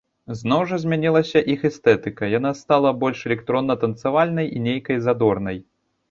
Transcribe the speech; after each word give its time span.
Зноў 0.37 0.61
жа, 0.69 0.77
змянілася 0.83 1.39
іх 1.55 1.65
эстэтыка, 1.69 2.29
яна 2.35 2.51
стала 2.61 2.93
больш 3.03 3.19
электронна-танцавальнай 3.29 4.47
і 4.55 4.63
нейкай 4.69 4.97
задорнай. 5.09 5.61